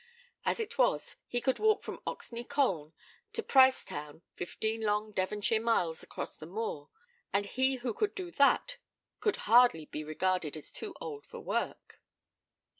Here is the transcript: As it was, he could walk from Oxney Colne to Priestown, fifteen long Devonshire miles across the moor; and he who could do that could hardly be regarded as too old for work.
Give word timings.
As 0.45 0.59
it 0.59 0.79
was, 0.79 1.15
he 1.27 1.39
could 1.39 1.59
walk 1.59 1.81
from 1.83 2.01
Oxney 2.07 2.43
Colne 2.43 2.91
to 3.33 3.43
Priestown, 3.43 4.23
fifteen 4.33 4.81
long 4.81 5.11
Devonshire 5.11 5.61
miles 5.61 6.01
across 6.01 6.35
the 6.37 6.47
moor; 6.47 6.89
and 7.31 7.45
he 7.45 7.75
who 7.75 7.93
could 7.93 8.15
do 8.15 8.31
that 8.31 8.77
could 9.19 9.35
hardly 9.45 9.85
be 9.85 10.03
regarded 10.03 10.57
as 10.57 10.71
too 10.71 10.95
old 10.99 11.23
for 11.23 11.39
work. 11.39 12.01